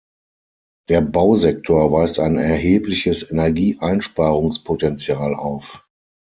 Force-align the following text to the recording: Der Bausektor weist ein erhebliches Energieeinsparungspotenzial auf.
Der 0.89 1.01
Bausektor 1.01 1.91
weist 1.91 2.17
ein 2.19 2.35
erhebliches 2.35 3.29
Energieeinsparungspotenzial 3.29 5.35
auf. 5.35 5.85